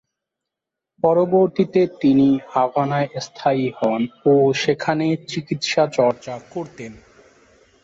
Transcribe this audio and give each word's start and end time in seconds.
পরবর্তীতে 1.03 1.81
তিনি 2.01 2.27
হাভানায় 2.47 3.09
স্থায়ী 3.19 3.65
হন 3.77 4.01
ও 4.25 4.33
সেখানে 4.53 5.05
চিকিৎসা 5.27 5.83
চর্চা 5.97 6.35
করতেন। 6.49 6.91